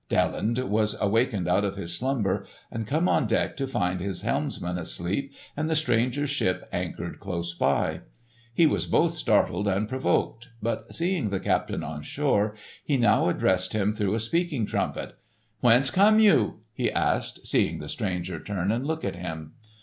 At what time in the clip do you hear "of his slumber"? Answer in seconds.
1.63-2.47